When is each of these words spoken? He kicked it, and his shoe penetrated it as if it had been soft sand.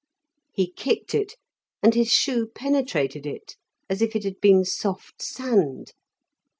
He 0.51 0.71
kicked 0.71 1.13
it, 1.13 1.35
and 1.83 1.93
his 1.93 2.11
shoe 2.11 2.47
penetrated 2.47 3.27
it 3.27 3.55
as 3.87 4.01
if 4.01 4.15
it 4.15 4.23
had 4.23 4.41
been 4.41 4.65
soft 4.65 5.21
sand. 5.21 5.93